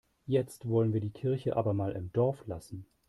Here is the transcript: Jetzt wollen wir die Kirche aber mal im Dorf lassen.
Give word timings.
Jetzt 0.25 0.67
wollen 0.67 0.93
wir 0.93 0.99
die 0.99 1.11
Kirche 1.11 1.55
aber 1.55 1.75
mal 1.75 1.91
im 1.91 2.11
Dorf 2.11 2.47
lassen. 2.47 2.87